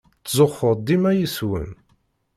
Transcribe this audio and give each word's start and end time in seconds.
Ttzuxxuɣ 0.19 0.73
dima 0.87 1.11
yes-wen. 1.15 1.69